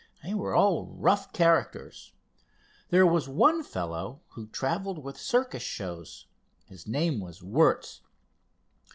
They 0.23 0.33
were 0.33 0.55
all 0.55 0.87
rough 0.87 1.31
characters. 1.31 2.11
There 2.89 3.05
was 3.05 3.29
one 3.29 3.61
fellow 3.61 4.19
who 4.29 4.47
traveled 4.47 5.03
with 5.03 5.15
circus 5.15 5.61
shows. 5.61 6.25
His 6.65 6.87
name 6.87 7.19
was 7.19 7.43
Wertz. 7.43 8.01